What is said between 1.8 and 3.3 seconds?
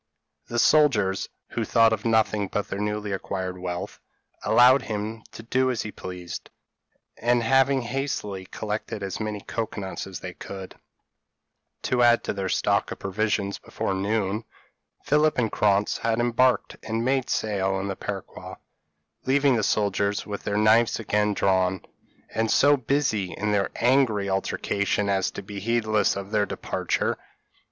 of nothing but their newly